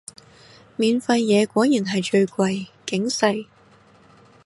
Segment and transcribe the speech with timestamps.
[0.77, 3.45] 免費嘢果然係最貴，警世